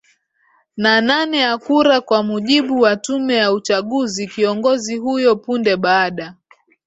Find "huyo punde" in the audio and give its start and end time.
4.97-5.75